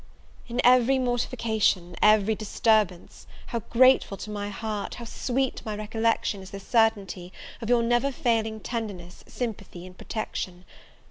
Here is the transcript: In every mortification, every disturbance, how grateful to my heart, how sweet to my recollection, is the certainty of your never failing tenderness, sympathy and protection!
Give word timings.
In 0.47 0.59
every 0.63 0.97
mortification, 0.97 1.95
every 2.01 2.33
disturbance, 2.33 3.27
how 3.45 3.59
grateful 3.59 4.17
to 4.17 4.31
my 4.31 4.49
heart, 4.49 4.95
how 4.95 5.05
sweet 5.05 5.57
to 5.57 5.63
my 5.63 5.75
recollection, 5.75 6.41
is 6.41 6.49
the 6.49 6.59
certainty 6.59 7.31
of 7.61 7.69
your 7.69 7.83
never 7.83 8.11
failing 8.11 8.61
tenderness, 8.61 9.23
sympathy 9.27 9.85
and 9.85 9.95
protection! 9.95 10.65